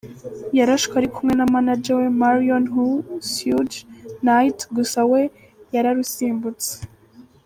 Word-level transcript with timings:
Yarashwe 0.57 0.93
ari 0.99 1.09
kumwe 1.13 1.33
na 1.35 1.47
manager 1.53 1.95
we 2.01 2.07
Marion 2.21 2.63
Hugh 2.73 2.99
’Suge’ 3.31 3.77
Knight 4.23 4.57
gusa 4.75 4.99
we 5.11 5.21
yararusimbutse. 5.73 6.71